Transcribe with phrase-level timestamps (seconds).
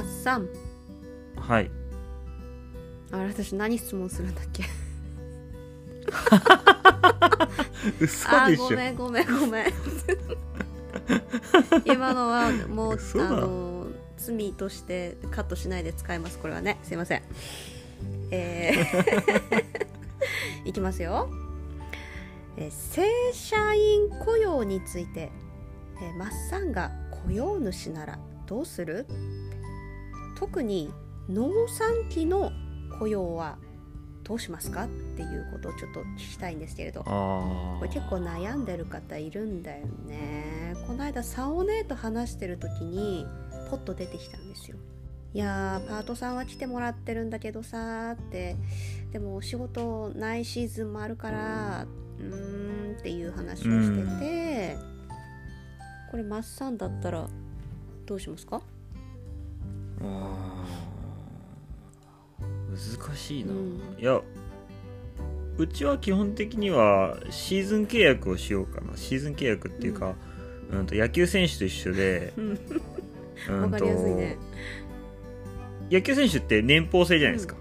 [0.00, 0.48] マッサン
[1.36, 1.70] はい。
[3.12, 4.64] あれ私何質問するんだっけ？
[8.00, 8.64] 嘘あーでしょ。
[8.64, 9.66] ごめんごめんごめん。
[11.84, 13.26] 今のはもう嘘だ。
[13.26, 16.38] あの罪としてカットしないで使います。
[16.38, 16.78] これはね。
[16.82, 17.22] すいません。
[18.30, 19.64] えー。
[20.64, 21.28] いきますよ、
[22.56, 23.02] えー正
[23.34, 25.30] 社員雇用について、
[26.00, 26.90] えーマッサンが
[27.24, 29.06] 雇用主ならどうする？
[30.40, 30.90] 特に
[31.28, 32.50] 農産期の
[32.98, 33.58] 雇用は
[34.24, 37.02] どうしますかっていうことをちょっと聞きたいんですけれど。
[37.06, 40.74] あこれ結構悩んでる方いるんだよね。
[40.86, 43.26] この間サオ姉と話してる時に
[43.70, 44.76] ポッと出てきたんですよ。
[45.32, 48.56] いやーパートさんは来てもらってるんだけどさーって。
[49.12, 51.86] でもお仕事ないシーズンもあるから
[52.18, 54.78] うーんっていう話をしてて。
[56.10, 57.28] これマッサンだったら
[58.06, 58.62] どうしますか？
[62.70, 63.80] 難しいな、うん。
[63.98, 64.20] いや
[65.58, 68.96] うちは基本的にはシーズン契約をしようかな。
[68.96, 70.14] シーズン契約っていうか、
[70.72, 70.86] うん。
[70.86, 74.38] と野球選手と一緒で、う んうんとわかりやすいね。
[75.90, 77.56] 野球選手って年俸制じゃないですか、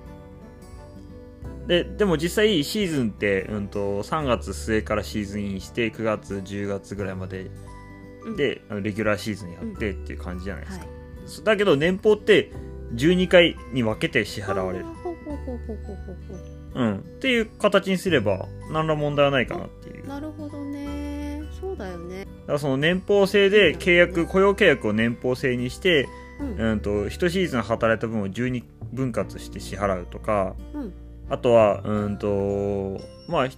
[1.67, 7.47] ででも実際シーズンって、うん、と3月末からシーズンインして9月10月ぐらいまで
[8.23, 8.37] うん。
[8.37, 10.98] で、あのレギュラーシーズンやってっていう感じじゃないですか、はい
[11.43, 12.51] だけど年俸って
[12.95, 14.85] 12回に分けて支払われる。
[16.75, 20.03] うん、っていう形にすれば何ら問題はないかなっていう。
[20.03, 21.43] だかなるほどね。
[21.59, 22.27] そうだよね。
[22.47, 26.07] らその年俸制で契約雇用契約を年俸制にして、
[26.39, 26.71] うん。
[26.71, 28.63] うん、と1シーズン働いた分を12
[28.93, 30.93] 分割して支払うとかうん。
[31.29, 33.57] あとはうんとまあひ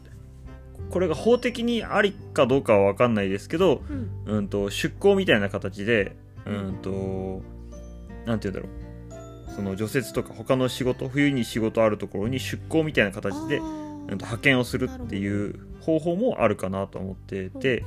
[0.90, 3.82] これが法的にありかどうかは分かんないですけど、
[4.28, 4.38] うん。
[4.38, 7.42] うん、と出向みたいな形でうんと
[8.26, 8.92] なんて言うんだろう。
[9.56, 17.84] その除雪とか他の仕事冬に仕事あるところに出向みたいな形で派遣をするっていう方法もあるかなと思ってて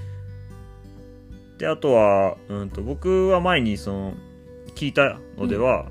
[1.58, 4.12] であとは、うん、と僕は前にその
[4.74, 5.86] 聞いたのでは、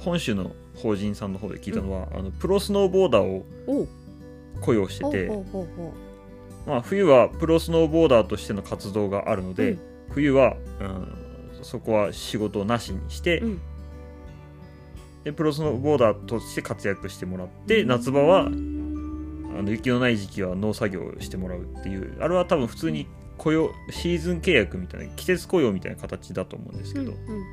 [0.00, 3.46] 本州の法人さんの方で聞いたのは、あのプロスノーボーダーを
[4.60, 5.30] 雇用してて、
[6.66, 9.78] まあ、冬はプロスノーボーダーとしての活動があるので、うん。
[10.10, 11.08] 冬は、うん、
[11.62, 13.60] そこは仕事をなしにして、うん
[15.26, 27.44] でプロスノーボーダーとして活躍してもらって、夏場はあの雪のない時期は農作業をしてもらうっていうあれは多分普通に雇用シーズン契約みたいな季節雇用みたいな形だと思うんですけど、うんうんうん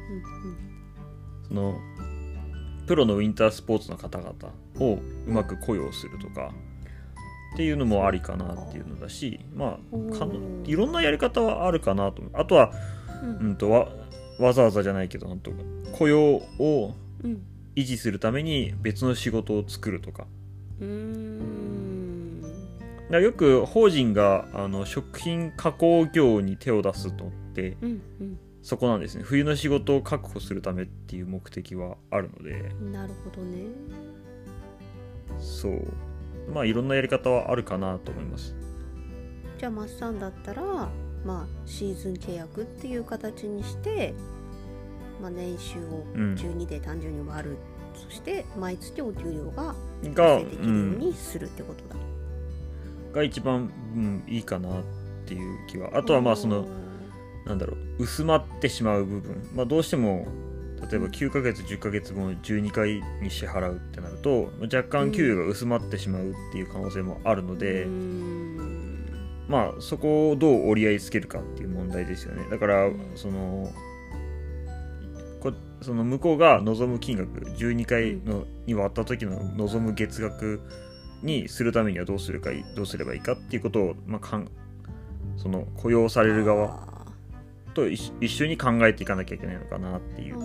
[1.48, 1.76] その
[2.86, 4.34] プロのウィンタースポーツの方々
[4.80, 6.52] をうまく雇用するとか
[7.54, 9.70] っていうのもありかなっていうのだしまあ
[10.16, 10.70] かおー。
[10.70, 12.72] いろんなやり方はあるかなとあとは、
[13.24, 13.38] うん。
[13.38, 13.88] うん、とわ
[14.38, 15.36] わざわざじゃないけど
[15.94, 16.22] 雇用
[16.60, 17.42] をうん
[17.76, 20.28] 維持するために別の仕事を作るとか。
[20.80, 22.42] うーん。
[22.42, 22.54] だか
[23.10, 28.02] らよく法人があの食品加工業に手を出すのってうん
[28.64, 29.24] そこなんですね。
[29.24, 32.52] 冬の仕事を確保するためっていう目的はあるので。
[32.82, 33.66] うんなるほどね。
[35.38, 35.86] そう。
[36.54, 38.56] まあいろんなやり方はあるかなと思います。
[39.58, 40.64] じゃあマッサンだったら
[41.26, 44.14] まあシーズン契約っていう形にして、
[45.22, 46.36] まあ、年収をうん。
[46.36, 47.58] 12で単純に割る、
[47.96, 49.76] そして毎月お給料が
[50.14, 51.96] が,、発生できるよううん、にするってことだ、
[53.14, 54.84] が一番、うん、いいかなっ
[55.26, 55.92] ていう気は。
[55.94, 56.66] あとはまあその
[57.46, 60.28] なんだろう薄まってしまう部分、まあ、どうしても
[60.90, 68.84] 例えば9ヶ月10ヶ月分を12回に支払うってなると若干給与が薄まってしまうっていう可能性もあるので、うーん。
[69.48, 72.46] まあそこをどう折り合いつけるかっていう問題ですよね。
[72.50, 73.12] だからうん。
[73.16, 73.72] そのこ
[75.84, 80.62] その向こうが望む金額12回のに割った時の望む月額
[81.22, 84.50] にするためにはどうするかいどうすればいいかっていうことを、まあ、かん
[85.38, 90.38] その雇用される側あと一一緒に考えていかなきゃいけないのかなっていう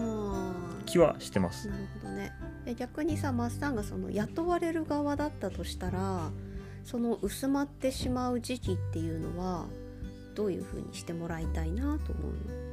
[0.87, 1.69] 気はしてます。
[1.69, 2.33] ーなるほどね。
[2.67, 6.31] え逆にさマッサンがその雇われる側だったとしたら
[6.85, 9.67] その薄まってしまう時期っていうのは
[10.35, 12.68] どういうふうにしてもらいたいなと思う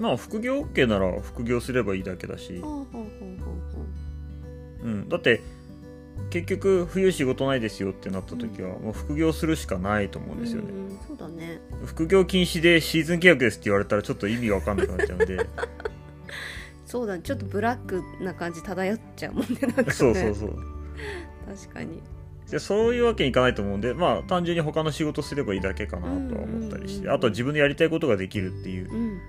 [0.00, 2.62] まあ副業 OK なら副業すればいいだけだし。
[4.82, 5.42] うん、だって
[6.30, 11.60] 結局冬仕事ないですよってなった時はもう副業するしかないと思うんですよね、うんそうだね。
[11.84, 15.46] 副業禁止でシーズン契約ですって言われたらちょっと意味わかんなくなっちゃうんで。
[16.86, 17.22] そうだね。
[17.22, 19.90] ちょっとブラックな感じ漂っちゃうもんねなんかね。
[19.90, 20.56] そうそうそう。
[21.46, 22.00] 確かに。
[22.50, 29.20] でそういうわけにいかないと思うんでまあ単純に他の仕事すればいいだけかなとは思ったりして、あとは自分でやりたいことができるっていう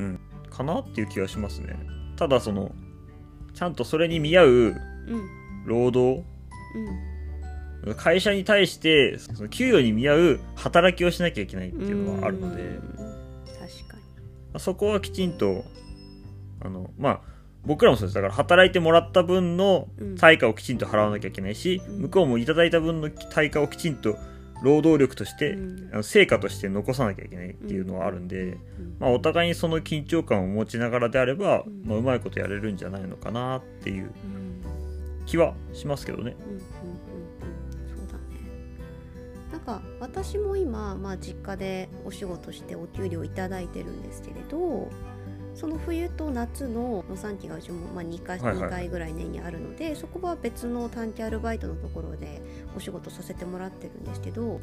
[0.00, 0.20] うん。
[0.50, 1.78] かなっていう気がしますね。
[2.16, 2.72] ただその
[3.54, 4.76] ちゃんとそれに見合ううん。
[5.66, 6.24] 労働
[7.84, 7.94] うん。
[7.94, 12.78] 会社に対してその給与に見合う働きをしなきゃいけないっていうのはあるので、うん。
[12.78, 12.98] 確
[13.88, 14.02] かに。
[14.52, 15.64] まあそこはきちんと
[16.62, 17.20] あのまあ
[17.64, 18.14] 僕らもそうです。
[18.14, 20.16] だから働いてもらった分のうん。
[20.16, 21.98] 対価をきちんと払わなきゃいけないし、うん。
[22.02, 24.16] 向こうもいただいた分の対価をきちんと
[24.62, 26.04] 労働力として、うん。
[26.04, 28.58] 成果として残さなきゃいけないっていうのはあるんで、うん。
[28.98, 31.82] まあ、お互いにその緊張感を持ちながらであれば、うん。
[31.84, 34.62] まあ、うまいことやれるんじゃないのかなっていううん。
[35.26, 36.36] 気はしますけどね。
[36.38, 36.66] うんうんうんうん。
[37.88, 38.20] そうだね。
[39.52, 44.90] なんか私も今、まあ、実家でお仕事してお給料いただいてるんですけれど
[45.60, 48.68] その冬と夏の農産期がうちも、まあ、2, 回はいはい。
[48.68, 52.40] 2回ぐらい年にあるのでそこは別の短期アルバイトのところで
[52.74, 54.58] お仕事させてもらってるんですけど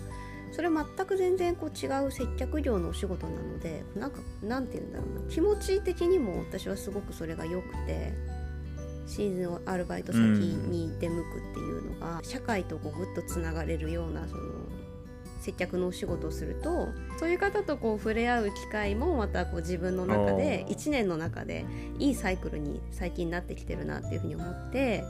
[0.51, 5.29] それ全く全然こう違う接客業のお仕事なのでなんかなんて言うんだろうな。
[5.29, 8.13] 気持ち的にも私はすごくそれが良くて
[9.05, 14.56] シーズンアルバイト先に出向くっていうのが、社会とこうぐっとつながれるようなその
[15.39, 16.89] 接客のお仕事をすると
[17.19, 20.75] そういう方とこう触れ合う機会もまたこう自分の中であー。
[20.75, 21.65] 1年の中で
[21.99, 25.03] いいサイクルに最近なってきてるなっていうふうに思って、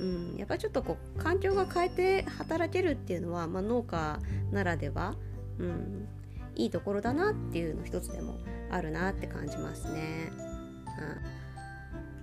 [0.00, 4.18] うん、やっぱりちょっとこう環境が変えて働けるっていうのは、まあ、農家
[4.50, 5.14] ならでは、
[5.58, 6.08] うん、
[6.54, 8.38] いいところだなっていうの一つでも
[8.70, 10.32] あるなって感じますね。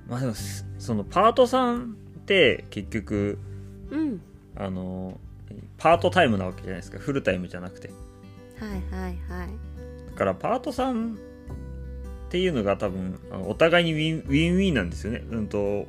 [0.07, 3.40] まあでもすそのパートさんって結局
[3.92, 4.22] うん、うん。
[4.56, 5.19] あの
[5.78, 7.00] パートタイムなわけじゃないですか。
[7.00, 7.90] フルタイムじゃなくて。
[8.60, 9.50] はいはいはい。
[10.12, 11.18] だからパートさんっ
[12.30, 15.24] ていうのが多分お互いにウィンウィンウィンなんですよね。
[15.30, 15.88] うんと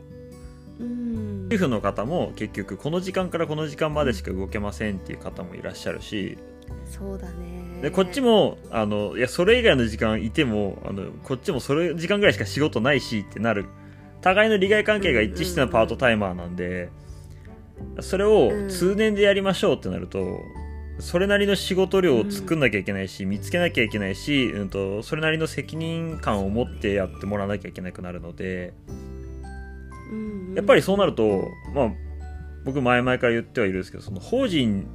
[0.79, 1.49] うん。
[1.51, 6.39] 主婦の方も結局この時間からこの時間までしか動けませんっていう方もいらっしゃるし。
[6.87, 7.83] そうだね。
[7.83, 13.67] でこっちもあのいやそれ以外の時間いてもあのこっちもそれ時間ぐらいしか仕事ないしってなる。
[14.21, 16.91] 互いの利害関係が一致してのパートタイマーなんで
[18.01, 20.41] それを通年でやりましょうってなると
[21.01, 28.75] それなりの仕事量を作んなきゃいけないし見つけなきゃいけないし、うん、とそれなりの責任感を持ってやってもらわなきゃいけなくなるので
[30.11, 31.91] うんやっぱりそうなると、まあ、
[32.65, 34.87] 僕前々から言ってはいるんですけどその法人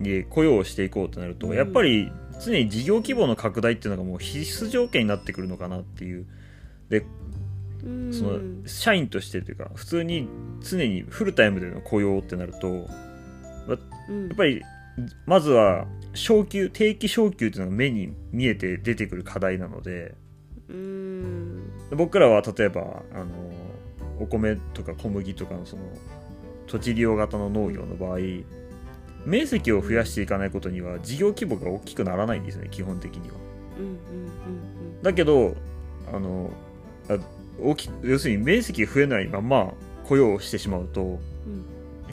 [0.00, 1.56] に雇用をしていこうとなると、うん。
[1.56, 2.12] やっぱり
[2.44, 6.26] 常に事業規模の拡大っていうのがもう必須条件になってくるのかなっていう。
[6.88, 7.37] でうん
[7.80, 10.28] その社員としてというか普通に
[10.60, 14.28] 常にフルタイムでの雇用ってなるとうん。
[14.28, 14.62] やっぱり
[15.26, 20.14] まずは昇給定期昇給っていうのが目に見えて出てくる課題なので
[20.68, 21.70] うん。
[21.92, 23.26] 僕らは例えばあの
[24.20, 25.82] お米とか小麦とかのその
[26.66, 28.18] 土地利用型の農業の場合
[29.24, 33.36] 面積を増やしていかないことには事業規模が大きくならないんですよね基本的には。
[35.02, 35.54] だけど
[36.12, 36.50] あの
[37.08, 37.18] あ
[37.60, 39.72] 大き要するに面積が増えないまま
[40.08, 41.64] 雇用をしてしまうとうん。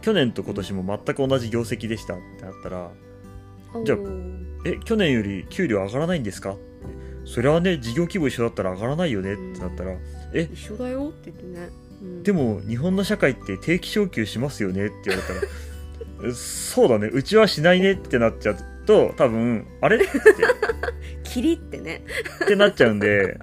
[0.02, 2.92] 去年と今年も全く同じ業績でしたってなったら
[3.74, 3.98] うんじゃあ
[4.66, 6.56] え去年より給料上がらないんですか？
[7.26, 9.96] それはね事業規模一緒だったら上がらないよねってなったら
[10.34, 11.70] え一緒だよって言ってね、
[12.02, 12.24] うん。
[12.24, 15.34] でも日本の社会って定期昇給しますよねって言われた
[16.26, 19.98] らえ そうだねうちはしないねってなっちゃうと多分あれ？
[19.98, 20.08] って。
[21.24, 22.04] キリってね。
[22.44, 23.38] ってなっちゃうんで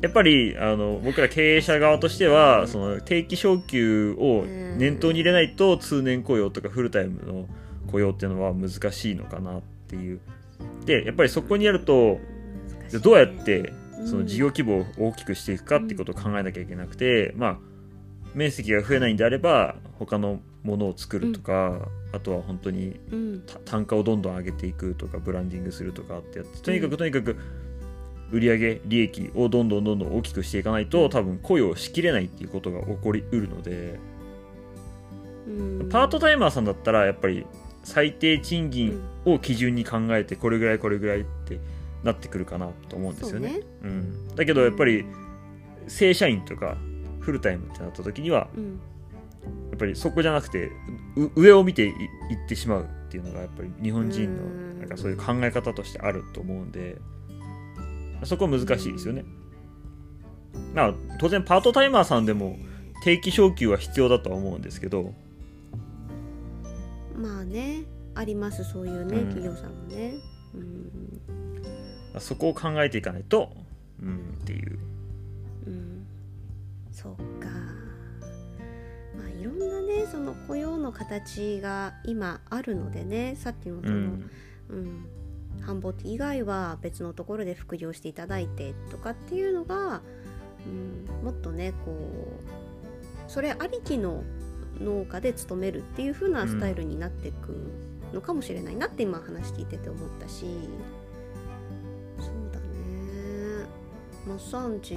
[0.00, 4.44] やっぱりあの僕ら経営者側としてはその定期昇給を
[4.76, 7.48] 念頭に入れないと通年雇用とかフルタイムの
[7.90, 10.20] 雇用っていうのは難しいのかなっていう。
[10.84, 12.18] でやっぱりそこにやると
[13.02, 13.72] どうやって
[14.06, 17.58] その事業規模を大きくしていくかっていうことを考えなきゃいけなくて、まあ
[18.34, 23.00] 面積が増えないんであれば他のものを作るとか、あとは本当に
[23.64, 27.36] 単価をどんどん上げていくとかブランディングするとかってやってとにかくとにかく
[28.30, 33.98] 売上利益をどんどんどんどん大きくしていかないと多分雇用しきれないっていうことが起こりうるので
[35.46, 35.50] う
[35.84, 35.88] ん。
[35.88, 37.46] パートタイマーさんだったらやっぱり
[37.84, 41.58] 最低賃金を基準に考えてこれぐらいこれぐらいって
[42.04, 43.48] なってくるかなと思うんですよね。
[43.48, 43.66] そうね。
[43.82, 45.06] うん、だけどやっぱり
[45.86, 46.76] 正社員とか
[47.20, 48.80] フルタイムってなった時にはうん。
[49.70, 50.70] やっぱりそこじゃなくて
[51.16, 54.68] う上を見ていいってしまうっていうのがやっぱり日本人のうん。
[54.80, 56.98] なんかそういう考え方としてあると思うんで
[58.24, 59.24] そこは難しいですよね。
[60.74, 62.56] まあ当然パートタイマーさんでも
[63.02, 65.14] 定期昇給は必要だとは思うんですけど。
[67.16, 67.84] まあね
[68.14, 69.26] ありますそういうね、うん。
[69.28, 70.14] 企業さんもね。
[70.54, 72.20] うん。
[72.20, 73.52] そこを考えていかないと
[74.02, 74.78] うんっていう。
[75.66, 76.06] うん。
[76.92, 77.48] そうか。
[79.16, 84.30] まあいろんなねその雇用の形が今あるのでねさっきのその、うん。
[84.70, 85.06] うん、
[85.68, 90.00] 繁忙期以外は別のところで副業していただいてとかっていうのが、
[90.66, 94.24] うん、もっとねこうそれありきの
[94.80, 97.54] 農家で勤めるっていう風なスタイルになっていく
[98.14, 100.46] のかもしれないなって今話聞いてて思ったし。
[102.18, 103.66] そうだね。
[104.26, 104.94] マッサンジ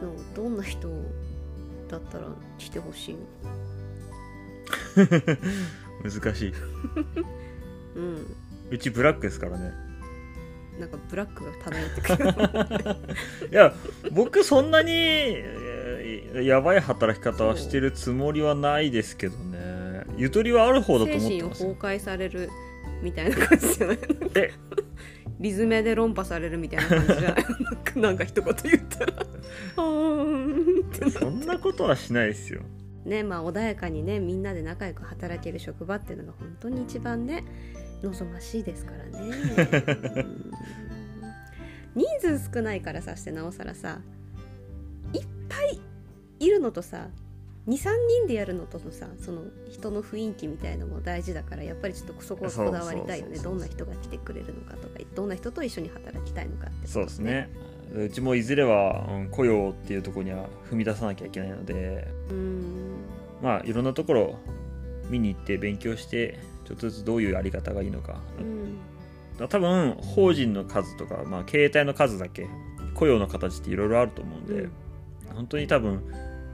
[0.00, 0.88] のどんな人
[1.88, 2.28] だったら
[2.58, 3.16] 来てほしい？
[4.96, 5.06] の
[6.08, 6.52] 難しい。
[7.96, 9.72] うんうちブラックですからね。
[10.80, 12.88] なんかブラックが漂ってく
[13.44, 13.50] る。
[13.50, 13.72] いや
[14.12, 20.04] 僕そんなにえーやばい働き方はしてるつもりはないですけどね。
[20.16, 21.70] ゆとりはある方だと思ってますよ。
[21.76, 22.48] 崩壊される
[23.02, 23.98] みたいな感じじゃない？
[24.36, 24.52] え？
[25.40, 27.44] リズメで論破されるみたいな感じじゃない？
[28.00, 29.26] なんか一言言ったら。
[31.10, 32.62] そんなことはしないですよ。
[33.04, 37.44] ねまあ穏やかにねみんなで仲良く働ける職場っていうのが本当に一番ね
[38.02, 39.30] 望ましいですからね。
[40.16, 40.52] うん。
[41.94, 44.00] 人数少ないからさしてなおさらさ
[45.12, 45.80] いっぱい
[46.40, 47.08] いるのとさ
[47.68, 47.90] 23
[48.22, 53.38] 人でやるのとのさその人の雰囲気みたいのも大事だからやっぱりちょっとそこはこだわりたいよね。
[53.38, 57.50] どんな人が来てくれるのかとかどんな人と一緒に働きたいのかってそうですね。
[57.94, 62.94] うちもいずれは、うん雇用っていうところには踏み出さなきゃいけないのでうん。
[63.42, 64.38] まあいろんなところ
[65.08, 68.20] 見に行って勉強してちょっとずつどういうやり方がいいのか。
[68.38, 69.48] うん。
[69.48, 72.48] 多分法人の数とか、まあ、経営体の数だけ
[72.94, 74.72] 雇用の形っていろいろあると思うんで、うん。
[75.34, 76.02] 本当に多分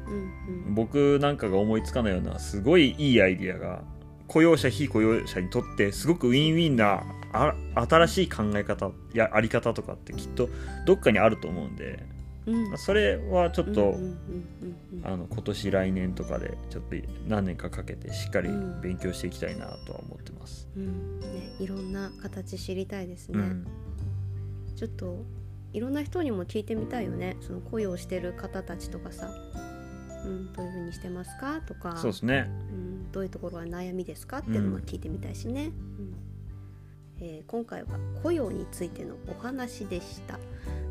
[0.07, 0.75] うん。
[0.75, 3.83] 僕なんかが思いつかないようなすごいいいアイディアが
[4.27, 7.55] 雇用者非雇用者にとってすごくウィンウィンなあ
[7.89, 10.49] 新しい考え方やあり方とかってきっと
[10.87, 12.05] どっかにあると思うんで、
[12.49, 12.79] うん。
[12.79, 13.95] それはちょっと、
[15.05, 16.97] あの今年来年とかでちょっと
[17.29, 18.81] 何年かかけてしっかりうん。
[18.81, 20.69] 勉強していきたいなとは思ってます。
[20.77, 21.21] うん。
[21.21, 21.27] ね、
[21.61, 23.67] いろんな形知りたいですね、うん、
[24.77, 25.25] ちょっと
[25.73, 27.37] いろんな人にも聞いてみたいよね。
[27.41, 29.31] その雇用してる方たちとかさ、
[30.25, 31.61] うん、どういうふうにしてますか？
[31.61, 31.97] とか。
[31.99, 32.51] そうですね。
[32.73, 34.39] うん、どういうところが悩みですか？
[34.39, 36.15] っていうのも聞いてみたいしね、うん。
[37.21, 37.89] えー今回は
[38.23, 40.39] 雇用についてのお話でした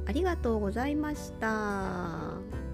[0.07, 2.66] ありがとうございました。